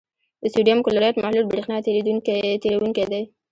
[0.41, 1.77] د سوډیم کلورایډ محلول برېښنا
[2.63, 3.23] تیروونکی دی.